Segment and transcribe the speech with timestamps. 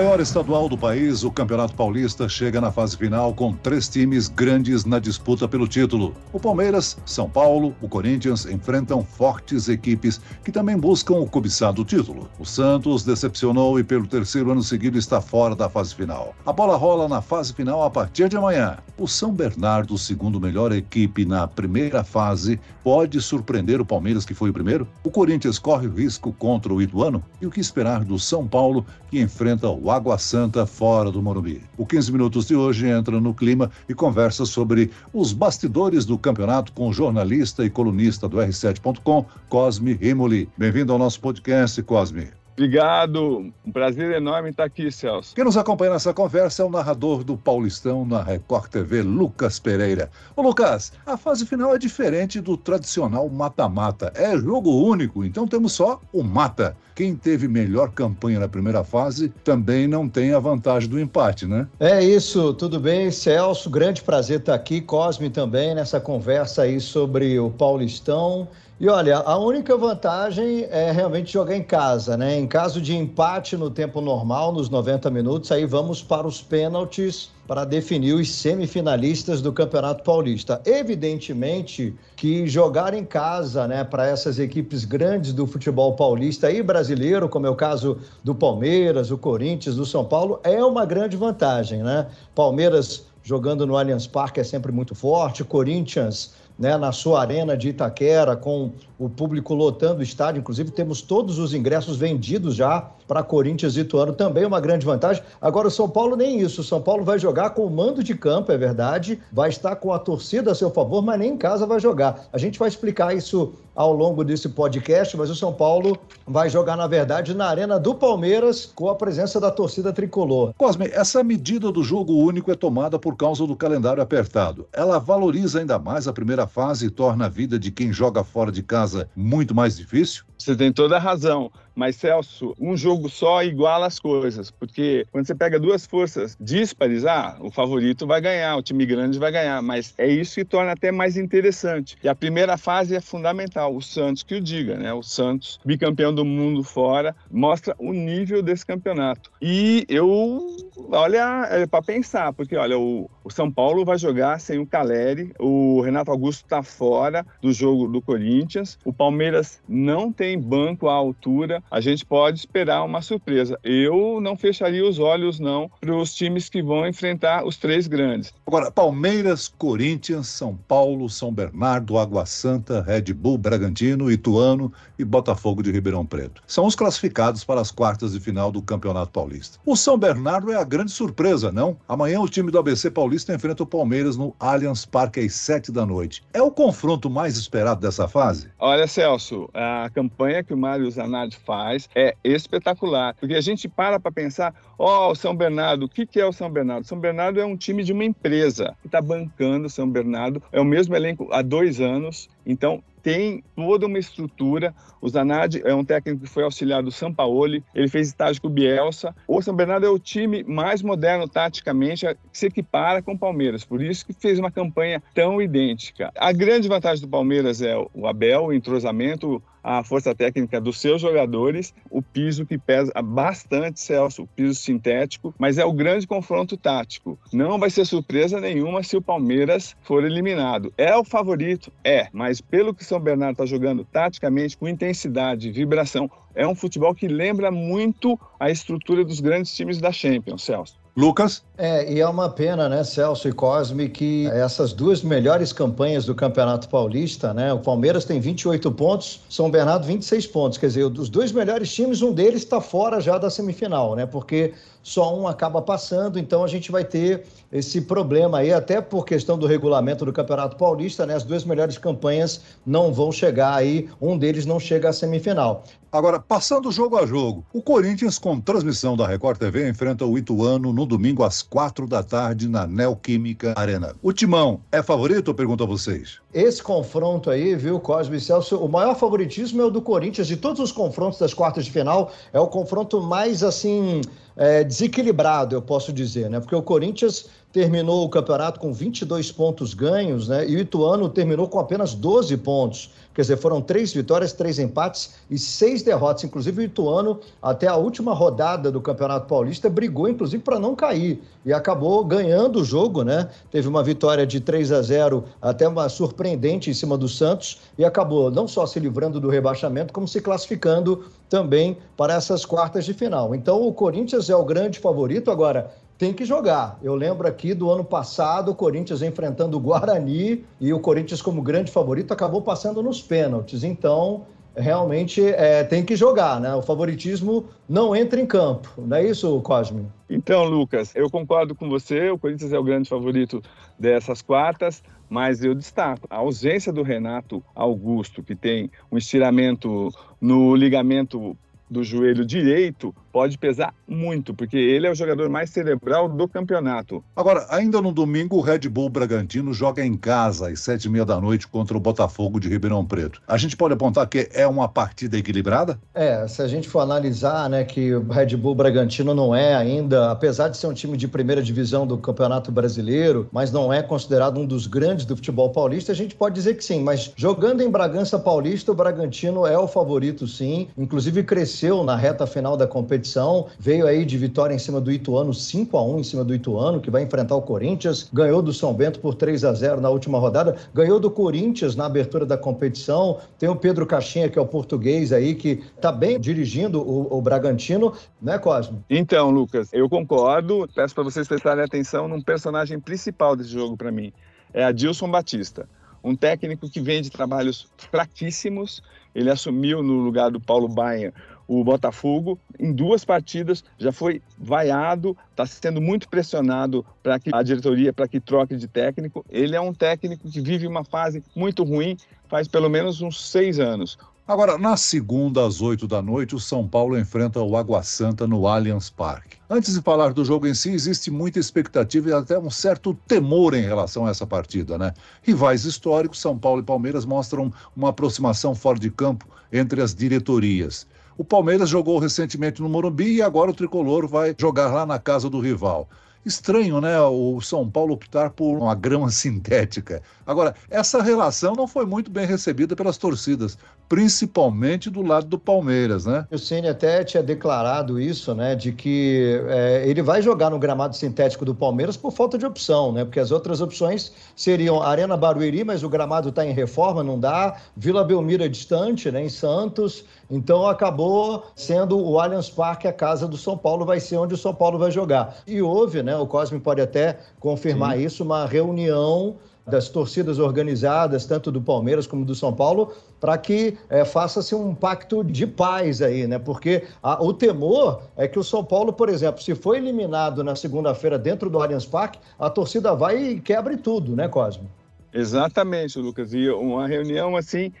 [0.00, 4.86] Maior estadual do país, o Campeonato Paulista chega na fase final com três times grandes
[4.86, 6.14] na disputa pelo título.
[6.32, 12.30] O Palmeiras, São Paulo, o Corinthians enfrentam fortes equipes que também buscam o cobiçado título.
[12.38, 16.34] O Santos decepcionou e pelo terceiro ano seguido está fora da fase final.
[16.46, 18.78] A bola rola na fase final a partir de amanhã.
[18.96, 24.48] O São Bernardo, segundo melhor equipe na primeira fase, pode surpreender o Palmeiras que foi
[24.48, 24.88] o primeiro?
[25.04, 27.22] O Corinthians corre o risco contra o Ituano?
[27.38, 31.62] E o que esperar do São Paulo que enfrenta o Água Santa fora do Morumbi.
[31.76, 36.72] O 15 Minutos de hoje entra no clima e conversa sobre os bastidores do campeonato
[36.72, 40.48] com o jornalista e colunista do R7.com, Cosme Rimoli.
[40.56, 42.39] Bem-vindo ao nosso podcast, Cosme.
[42.60, 45.34] Obrigado, um prazer enorme estar aqui, Celso.
[45.34, 50.10] Quem nos acompanha nessa conversa é o narrador do Paulistão na Record TV, Lucas Pereira.
[50.36, 54.12] Ô Lucas, a fase final é diferente do tradicional mata-mata.
[54.14, 56.76] É jogo único, então temos só o mata.
[56.94, 61.66] Quem teve melhor campanha na primeira fase também não tem a vantagem do empate, né?
[61.80, 63.70] É isso, tudo bem, Celso?
[63.70, 68.46] Grande prazer estar aqui, Cosme também, nessa conversa aí sobre o Paulistão.
[68.80, 72.38] E olha, a única vantagem é realmente jogar em casa, né?
[72.38, 77.28] Em caso de empate no tempo normal, nos 90 minutos, aí vamos para os pênaltis
[77.46, 80.62] para definir os semifinalistas do Campeonato Paulista.
[80.64, 87.28] Evidentemente que jogar em casa, né, para essas equipes grandes do futebol paulista e brasileiro,
[87.28, 91.82] como é o caso do Palmeiras, o Corinthians, do São Paulo, é uma grande vantagem,
[91.82, 92.06] né?
[92.34, 97.70] Palmeiras jogando no Allianz Parque é sempre muito forte, Corinthians né, na sua arena de
[97.70, 100.40] Itaquera, com o público lotando o estádio.
[100.40, 105.22] Inclusive, temos todos os ingressos vendidos já para Corinthians e Ituano, também uma grande vantagem.
[105.40, 106.60] Agora, o São Paulo nem isso.
[106.60, 109.92] O São Paulo vai jogar com o mando de campo, é verdade, vai estar com
[109.92, 112.28] a torcida a seu favor, mas nem em casa vai jogar.
[112.30, 116.76] A gente vai explicar isso ao longo desse podcast, mas o São Paulo vai jogar,
[116.76, 120.52] na verdade, na Arena do Palmeiras com a presença da torcida tricolor.
[120.58, 124.66] Cosme, essa medida do jogo único é tomada por causa do calendário apertado.
[124.72, 128.62] Ela valoriza ainda mais a primeira fase torna a vida de quem joga fora de
[128.62, 130.24] casa muito mais difícil?
[130.36, 131.50] Você tem toda a razão.
[131.80, 137.06] Mas, Celso, um jogo só iguala as coisas, porque quando você pega duas forças díspares,
[137.06, 140.72] ah, o favorito vai ganhar, o time grande vai ganhar, mas é isso que torna
[140.72, 141.96] até mais interessante.
[142.04, 144.92] E a primeira fase é fundamental, o Santos que o diga, né?
[144.92, 149.32] O Santos, bicampeão do mundo fora, mostra o nível desse campeonato.
[149.40, 150.54] E eu,
[150.92, 155.32] olha, é para pensar, porque olha, o, o, São Paulo vai jogar sem o Caleri,
[155.38, 160.92] o Renato Augusto está fora do jogo do Corinthians, o Palmeiras não tem banco à
[160.92, 163.58] altura, a gente pode esperar uma surpresa.
[163.62, 168.32] Eu não fecharia os olhos, não, para os times que vão enfrentar os três grandes.
[168.46, 175.62] Agora, Palmeiras, Corinthians, São Paulo, São Bernardo, Água Santa, Red Bull, Bragantino, Ituano e Botafogo
[175.62, 176.42] de Ribeirão Preto.
[176.46, 179.58] São os classificados para as quartas de final do Campeonato Paulista.
[179.64, 181.76] O São Bernardo é a grande surpresa, não?
[181.88, 185.86] Amanhã o time do ABC Paulista enfrenta o Palmeiras no Allianz Parque às sete da
[185.86, 186.22] noite.
[186.32, 188.50] É o confronto mais esperado dessa fase?
[188.58, 193.98] Olha, Celso, a campanha que o Mário Zanardi faz é espetacular, porque a gente para
[193.98, 196.86] para pensar, ó, oh, o São Bernardo, o que, que é o São Bernardo?
[196.86, 200.64] São Bernardo é um time de uma empresa que está bancando São Bernardo, é o
[200.64, 204.74] mesmo elenco há dois anos, então tem toda uma estrutura.
[205.00, 208.50] O Zanardi é um técnico que foi auxiliar do Sampaoli, ele fez estágio com o
[208.50, 209.14] Bielsa.
[209.26, 213.64] O São Bernardo é o time mais moderno taticamente, que se equipara com o Palmeiras,
[213.64, 216.12] por isso que fez uma campanha tão idêntica.
[216.16, 221.00] A grande vantagem do Palmeiras é o Abel, o entrosamento, a força técnica dos seus
[221.00, 226.56] jogadores, o piso que pesa bastante, Celso, o piso sintético, mas é o grande confronto
[226.56, 227.18] tático.
[227.32, 230.72] Não vai ser surpresa nenhuma se o Palmeiras for eliminado.
[230.76, 231.72] É o favorito?
[231.84, 236.94] É, mas pelo que São Bernardo está jogando taticamente, com intensidade, vibração, é um futebol
[236.94, 240.80] que lembra muito a estrutura dos grandes times da Champions, Celso.
[240.96, 241.44] Lucas?
[241.62, 246.14] É, e é uma pena, né, Celso e Cosme, que essas duas melhores campanhas do
[246.14, 247.52] Campeonato Paulista, né?
[247.52, 250.56] O Palmeiras tem 28 pontos, São Bernardo 26 pontos.
[250.56, 254.06] Quer dizer, dos dois melhores times, um deles está fora já da semifinal, né?
[254.06, 259.04] Porque só um acaba passando, então a gente vai ter esse problema aí, até por
[259.04, 261.14] questão do regulamento do Campeonato Paulista, né?
[261.14, 265.64] As duas melhores campanhas não vão chegar aí, um deles não chega à semifinal.
[265.92, 270.72] Agora, passando jogo a jogo, o Corinthians, com transmissão da Record TV, enfrenta o Ituano
[270.72, 273.92] no domingo às quatro da tarde na Neoquímica Arena.
[274.00, 275.34] O Timão é favorito?
[275.34, 276.20] Pergunto a vocês.
[276.32, 280.28] Esse confronto aí, viu, Cosme e Celso, o maior favoritismo é o do Corinthians.
[280.28, 284.00] De todos os confrontos das quartas de final, é o confronto mais, assim,
[284.36, 286.38] é, desequilibrado, eu posso dizer, né?
[286.38, 290.48] Porque o Corinthians terminou o campeonato com 22 pontos ganhos, né?
[290.48, 292.90] E o Ituano terminou com apenas 12 pontos.
[293.12, 296.22] Quer dizer, foram três vitórias, três empates e seis derrotas.
[296.22, 301.20] Inclusive, o Ituano, até a última rodada do Campeonato Paulista, brigou, inclusive, para não cair.
[301.44, 303.28] E acabou ganhando o jogo, né?
[303.50, 307.84] Teve uma vitória de 3 a 0, até uma surpreendente em cima do Santos, e
[307.84, 312.94] acabou não só se livrando do rebaixamento, como se classificando também para essas quartas de
[312.94, 313.34] final.
[313.34, 315.32] Então, o Corinthians é o grande favorito.
[315.32, 316.78] Agora, tem que jogar.
[316.82, 321.42] Eu lembro aqui do ano passado, o Corinthians enfrentando o Guarani e o Corinthians, como
[321.42, 323.62] grande favorito, acabou passando nos pênaltis.
[323.62, 324.24] Então,
[324.56, 326.54] realmente é, tem que jogar, né?
[326.54, 329.84] O favoritismo não entra em campo, não é isso, Cosme?
[330.08, 333.42] Então, Lucas, eu concordo com você, o Corinthians é o grande favorito
[333.78, 340.56] dessas quartas, mas eu destaco a ausência do Renato Augusto, que tem um estiramento no
[340.56, 341.36] ligamento
[341.70, 347.02] do joelho direito pode pesar muito, porque ele é o jogador mais cerebral do campeonato.
[347.14, 351.04] Agora, ainda no domingo, o Red Bull Bragantino joga em casa às sete e meia
[351.04, 353.20] da noite contra o Botafogo de Ribeirão Preto.
[353.26, 355.78] A gente pode apontar que é uma partida equilibrada?
[355.94, 360.10] É, se a gente for analisar, né, que o Red Bull Bragantino não é ainda,
[360.10, 364.38] apesar de ser um time de primeira divisão do Campeonato Brasileiro, mas não é considerado
[364.38, 366.82] um dos grandes do futebol paulista, a gente pode dizer que sim.
[366.82, 370.68] Mas jogando em Bragança Paulista, o Bragantino é o favorito, sim.
[370.78, 375.34] Inclusive cresceu na reta final da competição veio aí de vitória em cima do Ituano,
[375.34, 378.72] 5 a 1 em cima do Ituano, que vai enfrentar o Corinthians, ganhou do São
[378.72, 383.18] Bento por 3 a 0 na última rodada, ganhou do Corinthians na abertura da competição,
[383.38, 387.20] tem o Pedro Caixinha, que é o português aí, que está bem dirigindo o, o
[387.20, 388.82] Bragantino, né, Cosmo?
[388.88, 393.92] Então, Lucas, eu concordo, peço para vocês prestarem atenção num personagem principal desse jogo para
[393.92, 394.12] mim,
[394.52, 395.68] é Adilson Batista
[396.02, 398.82] um técnico que vem de trabalhos fraquíssimos.
[399.14, 401.12] Ele assumiu no lugar do Paulo Baia
[401.50, 407.42] o Botafogo em duas partidas já foi vaiado, está sendo muito pressionado para que a
[407.42, 409.26] diretoria para que troque de técnico.
[409.28, 411.96] Ele é um técnico que vive uma fase muito ruim
[412.28, 413.98] faz pelo menos uns seis anos.
[414.28, 418.46] Agora, na segunda, às oito da noite, o São Paulo enfrenta o Água Santa no
[418.46, 419.38] Allianz Parque.
[419.50, 423.54] Antes de falar do jogo em si, existe muita expectativa e até um certo temor
[423.54, 424.94] em relação a essa partida, né?
[425.20, 430.86] Rivais históricos, São Paulo e Palmeiras mostram uma aproximação fora de campo entre as diretorias.
[431.16, 435.28] O Palmeiras jogou recentemente no Morumbi e agora o tricolor vai jogar lá na casa
[435.28, 435.88] do rival.
[436.24, 437.00] Estranho, né?
[437.00, 440.02] O São Paulo optar por uma grama sintética.
[440.30, 446.06] Agora, essa relação não foi muito bem recebida pelas torcidas, principalmente do lado do Palmeiras,
[446.06, 446.24] né?
[446.30, 448.54] O Ceni até tinha declarado isso, né?
[448.54, 452.92] De que é, ele vai jogar no gramado sintético do Palmeiras por falta de opção,
[452.92, 453.04] né?
[453.04, 457.56] Porque as outras opções seriam Arena Barueri, mas o gramado está em reforma, não dá.
[457.76, 459.24] Vila Belmiro é distante, né?
[459.24, 460.04] Em Santos.
[460.30, 464.38] Então acabou sendo o Allianz Parque a casa do São Paulo, vai ser onde o
[464.38, 465.38] São Paulo vai jogar.
[465.44, 466.16] E houve, né?
[466.16, 468.04] O Cosme pode até confirmar Sim.
[468.04, 469.34] isso, uma reunião
[469.66, 474.74] das torcidas organizadas, tanto do Palmeiras como do São Paulo, para que é, faça-se um
[474.74, 476.38] pacto de paz aí, né?
[476.38, 480.56] Porque a, o temor é que o São Paulo, por exemplo, se for eliminado na
[480.56, 484.68] segunda-feira dentro do Allianz Parque, a torcida vai e quebre tudo, né, Cosme?
[485.12, 486.32] Exatamente, Lucas.
[486.32, 487.72] E uma reunião assim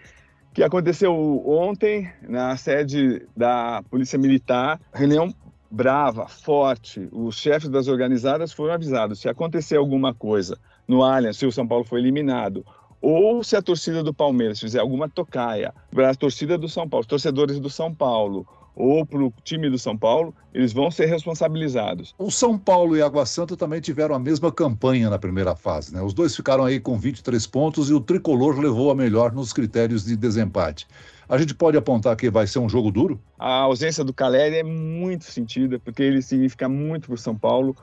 [0.52, 1.14] que aconteceu
[1.46, 5.32] ontem na sede da Polícia Militar, reunião
[5.70, 7.08] brava, forte.
[7.12, 10.58] Os chefes das organizadas foram avisados: se acontecer alguma coisa
[10.90, 12.66] no Allianz, se o São Paulo for eliminado,
[13.00, 17.02] ou se a torcida do Palmeiras fizer alguma tocaia para a torcida do São Paulo,
[17.02, 18.44] os torcedores do São Paulo,
[18.74, 22.12] ou para o time do São Paulo, eles vão ser responsabilizados.
[22.18, 25.94] O São Paulo e Água Santa também tiveram a mesma campanha na primeira fase.
[25.94, 26.02] Né?
[26.02, 30.04] Os dois ficaram aí com 23 pontos e o tricolor levou a melhor nos critérios
[30.04, 30.88] de desempate.
[31.28, 33.20] A gente pode apontar que vai ser um jogo duro?
[33.38, 37.76] A ausência do Caleri é muito sentida, porque ele significa muito para o São Paulo.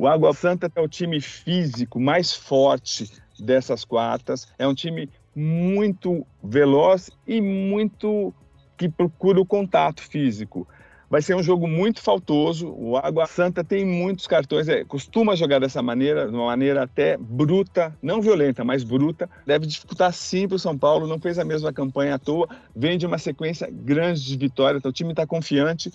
[0.00, 4.48] O Água Santa é o time físico mais forte dessas quartas.
[4.58, 8.32] É um time muito veloz e muito
[8.78, 10.66] que procura o contato físico.
[11.10, 12.74] Vai ser um jogo muito faltoso.
[12.78, 17.18] O Água Santa tem muitos cartões, é, costuma jogar dessa maneira, de uma maneira até
[17.18, 19.28] bruta, não violenta, mas bruta.
[19.44, 21.06] Deve dificultar sim para o São Paulo.
[21.06, 22.48] Não fez a mesma campanha à toa.
[22.74, 24.78] Vem de uma sequência grande de vitórias.
[24.78, 25.92] Então, o time está confiante.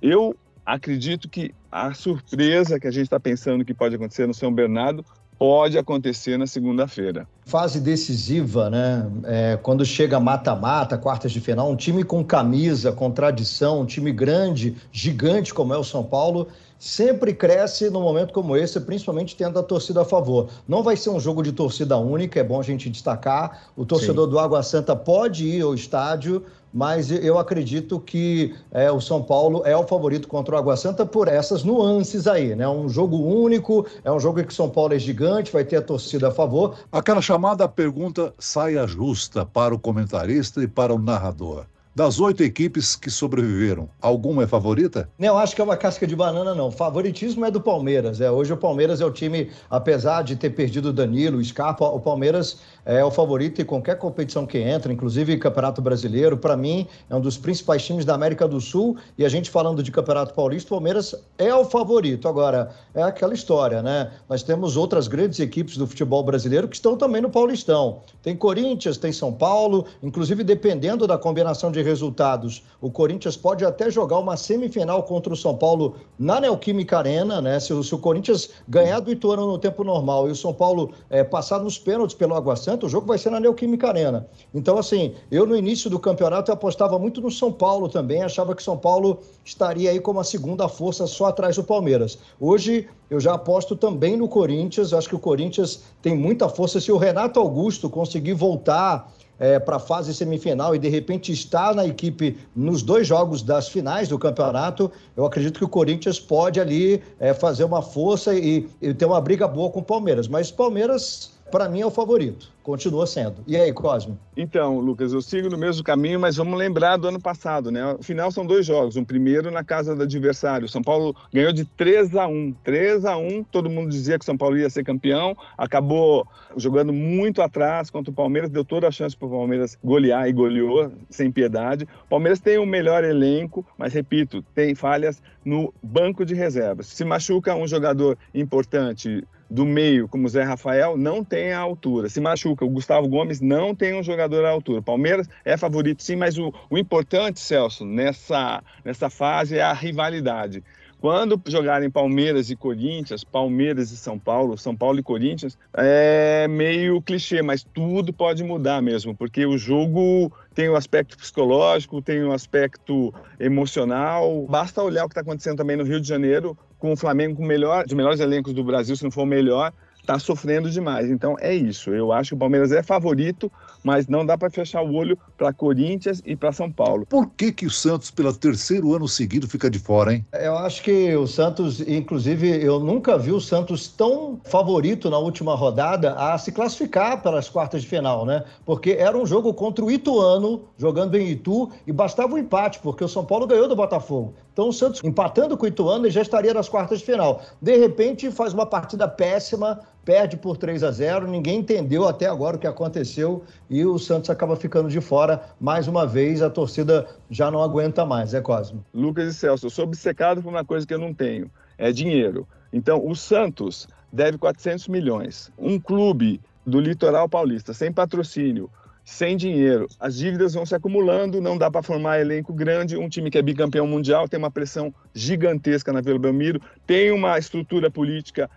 [0.00, 0.36] Eu
[0.68, 5.02] acredito que a surpresa que a gente está pensando que pode acontecer no São Bernardo
[5.38, 7.26] pode acontecer na segunda-feira.
[7.46, 9.10] Fase decisiva, né?
[9.24, 14.12] É, quando chega mata-mata, quartas de final, um time com camisa, com tradição, um time
[14.12, 16.48] grande, gigante como é o São Paulo,
[16.78, 20.48] sempre cresce no momento como esse, principalmente tendo a torcida a favor.
[20.66, 23.68] Não vai ser um jogo de torcida única, é bom a gente destacar.
[23.76, 24.32] O torcedor Sim.
[24.32, 29.62] do Água Santa pode ir ao estádio, mas eu acredito que é, o São Paulo
[29.64, 32.68] é o favorito contra o Água Santa por essas nuances aí, né?
[32.68, 35.76] Um jogo único, é um jogo em que o São Paulo é gigante, vai ter
[35.76, 36.76] a torcida a favor.
[36.92, 41.64] Aquela chamada pergunta saia justa para o comentarista e para o narrador.
[41.98, 45.10] Das oito equipes que sobreviveram, alguma é favorita?
[45.18, 46.70] Não, acho que é uma casca de banana, não.
[46.70, 48.20] Favoritismo é do Palmeiras.
[48.20, 48.30] É.
[48.30, 51.98] Hoje o Palmeiras é o time, apesar de ter perdido o Danilo, o Scarpa, o
[51.98, 56.38] Palmeiras é o favorito em qualquer competição que entra, inclusive Campeonato Brasileiro.
[56.38, 58.96] Para mim, é um dos principais times da América do Sul.
[59.18, 62.26] E a gente falando de Campeonato Paulista, o Palmeiras é o favorito.
[62.26, 64.10] Agora, é aquela história, né?
[64.26, 68.00] Nós temos outras grandes equipes do futebol brasileiro que estão também no Paulistão.
[68.22, 73.90] Tem Corinthians, tem São Paulo, inclusive dependendo da combinação de resultados, o Corinthians pode até
[73.90, 77.60] jogar uma semifinal contra o São Paulo na Neoquímica Arena, né?
[77.60, 81.22] Se, se o Corinthians ganhar do Ituano no tempo normal e o São Paulo é,
[81.22, 84.26] passar nos pênaltis pelo Água Santa, o jogo vai ser na Neoquímica Arena.
[84.54, 88.54] Então, assim, eu no início do campeonato eu apostava muito no São Paulo também, achava
[88.54, 92.18] que São Paulo estaria aí como a segunda força só atrás do Palmeiras.
[92.40, 96.80] Hoje eu já aposto também no Corinthians, acho que o Corinthians tem muita força.
[96.80, 101.74] Se o Renato Augusto conseguir voltar é, para a fase semifinal e de repente estar
[101.74, 106.60] na equipe nos dois jogos das finais do campeonato, eu acredito que o Corinthians pode
[106.60, 110.26] ali é, fazer uma força e, e ter uma briga boa com o Palmeiras.
[110.26, 113.36] Mas Palmeiras, para mim, é o favorito continua sendo.
[113.46, 114.18] E aí, Cosme?
[114.36, 117.96] Então, Lucas, eu sigo no mesmo caminho, mas vamos lembrar do ano passado, né?
[117.98, 118.94] Afinal, são dois jogos.
[118.94, 120.68] Um primeiro na casa do adversário.
[120.68, 124.36] São Paulo ganhou de 3 a 1 3 a 1 todo mundo dizia que São
[124.36, 126.28] Paulo ia ser campeão, acabou
[126.58, 130.32] jogando muito atrás contra o Palmeiras, deu toda a chance para o Palmeiras golear e
[130.34, 131.88] goleou sem piedade.
[132.04, 136.88] O Palmeiras tem o um melhor elenco, mas repito, tem falhas no banco de reservas.
[136.88, 142.08] Se machuca um jogador importante do meio, como o Zé Rafael, não tem a altura.
[142.08, 144.82] Se machuca o Gustavo Gomes, não tem um jogador à altura.
[144.82, 150.62] Palmeiras é favorito sim, mas o, o importante, Celso, nessa, nessa fase é a rivalidade.
[151.00, 157.00] Quando jogarem Palmeiras e Corinthians, Palmeiras e São Paulo, São Paulo e Corinthians, é meio
[157.00, 162.24] clichê, mas tudo pode mudar mesmo, porque o jogo tem o um aspecto psicológico, tem
[162.24, 164.44] o um aspecto emocional.
[164.50, 167.42] Basta olhar o que está acontecendo também no Rio de Janeiro, com o Flamengo com
[167.42, 169.72] o melhor, os melhores elencos do Brasil, se não for o melhor,
[170.08, 171.10] está sofrendo demais.
[171.10, 171.90] Então é isso.
[171.90, 173.52] Eu acho que o Palmeiras é favorito,
[173.84, 177.04] mas não dá para fechar o olho para Corinthians e para São Paulo.
[177.06, 180.24] Por que que o Santos, pelo terceiro ano seguido, fica de fora, hein?
[180.32, 185.54] Eu acho que o Santos, inclusive, eu nunca vi o Santos tão favorito na última
[185.54, 188.44] rodada a se classificar para as quartas de final, né?
[188.64, 193.04] Porque era um jogo contra o Ituano, jogando em Itu, e bastava um empate, porque
[193.04, 194.34] o São Paulo ganhou do Botafogo.
[194.58, 197.42] Então o Santos, empatando com o Ituano, já estaria nas quartas de final.
[197.62, 202.56] De repente, faz uma partida péssima, perde por 3 a 0 ninguém entendeu até agora
[202.56, 205.44] o que aconteceu e o Santos acaba ficando de fora.
[205.60, 208.84] Mais uma vez, a torcida já não aguenta mais, é Cosmo?
[208.92, 211.48] Lucas e Celso, eu sou obcecado por uma coisa que eu não tenho,
[211.78, 212.44] é dinheiro.
[212.72, 215.52] Então, o Santos deve 400 milhões.
[215.56, 218.68] Um clube do litoral paulista, sem patrocínio,
[219.08, 222.94] sem dinheiro, as dívidas vão se acumulando, não dá para formar elenco grande.
[222.94, 227.38] Um time que é bicampeão mundial tem uma pressão gigantesca na Vila Belmiro, tem uma
[227.38, 228.50] estrutura política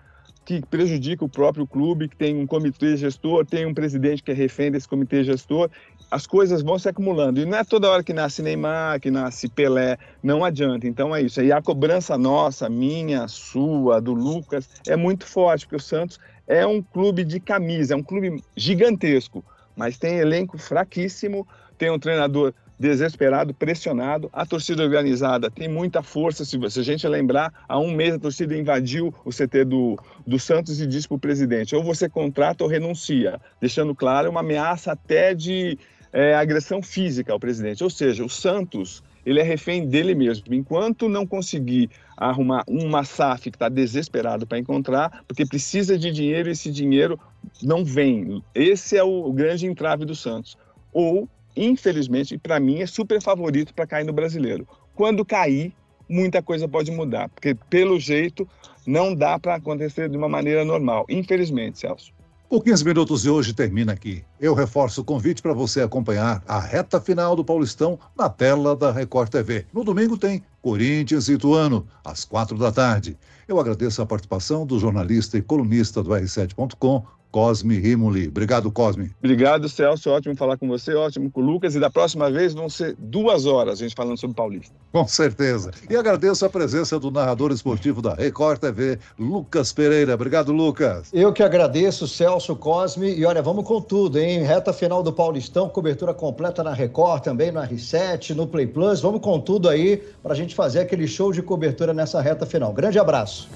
[0.44, 4.34] que prejudica o próprio clube, que tem um comitê gestor, tem um presidente que é
[4.34, 5.70] refém desse comitê gestor.
[6.12, 7.40] As coisas vão se acumulando.
[7.40, 10.86] E não é toda hora que nasce Neymar, que nasce Pelé, não adianta.
[10.86, 11.42] Então é isso.
[11.42, 16.68] E a cobrança nossa, minha, sua, do Lucas, é muito forte, porque o Santos é
[16.68, 21.48] um clube de camisa, é um clube gigantesco, mas tem elenco fraquíssimo,
[21.78, 24.30] tem um treinador desesperado, pressionado.
[24.34, 26.44] A torcida organizada tem muita força.
[26.44, 30.82] Se, a gente lembrar, há um mês a torcida invadiu o CT do, do Santos
[30.82, 35.36] e disse para o presidente: ou você contrata ou renuncia, deixando claro uma ameaça até
[35.36, 35.78] de
[36.12, 37.84] é, agressão física ao presidente.
[37.84, 40.54] Ou seja, o Santos ele é refém dele mesmo.
[40.54, 46.50] Enquanto não conseguir arrumar uma SAF que está desesperado para encontrar, porque precisa de dinheiro
[46.50, 47.20] e esse dinheiro
[47.62, 48.44] não vem.
[48.54, 50.58] Esse é o grande entrave do Santos.
[50.94, 54.68] Ou infelizmente, para mim, é super favorito para cair no brasileiro.
[54.96, 55.74] Quando cair,
[56.08, 58.48] muita coisa pode mudar, porque pelo jeito
[58.86, 62.12] não dá para acontecer de uma maneira normal, infelizmente, Celso.
[62.50, 64.26] O 15 Minutos de hoje termina aqui.
[64.38, 68.92] Eu reforço o convite para você acompanhar a reta final do Paulistão na tela da
[68.92, 69.66] Record TV.
[69.72, 73.18] No domingo tem Corinthians e Ituano, às quatro da tarde.
[73.48, 78.28] Eu agradeço a participação do jornalista e colunista do R7.com, Cosme Rimoli.
[78.28, 79.12] Obrigado, Cosme.
[79.20, 80.10] Obrigado, Celso.
[80.10, 81.76] Ótimo falar com você, ótimo com o Lucas.
[81.76, 84.76] E da próxima vez vão ser duas horas a gente falando sobre Paulista.
[84.92, 85.72] Com certeza.
[85.90, 90.14] E agradeço a presença do narrador esportivo da Record TV, Lucas Pereira.
[90.14, 91.10] Obrigado, Lucas.
[91.14, 93.14] Eu que agradeço, Celso Cosme.
[93.14, 94.44] E olha, vamos com tudo, hein?
[94.44, 99.00] Reta final do Paulistão, cobertura completa na Record, também na R7, no Play Plus.
[99.00, 102.74] Vamos com tudo aí para a gente fazer aquele show de cobertura nessa reta final.
[102.74, 103.50] Grande abraço.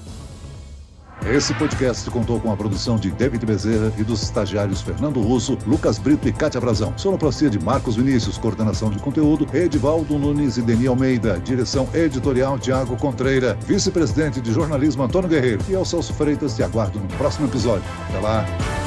[1.28, 5.98] Esse podcast contou com a produção de David Bezerra e dos estagiários Fernando Russo, Lucas
[5.98, 6.96] Brito e Cátia Brazão.
[6.96, 12.96] Sonoplastia de Marcos Vinícius, coordenação de conteúdo, Edivaldo Nunes e Deni Almeida, direção editorial Tiago
[12.96, 15.64] Contreira, vice-presidente de jornalismo Antônio Guerreiro.
[15.68, 17.84] E ao Celso Freitas, te aguardo no próximo episódio.
[18.08, 18.85] Até lá!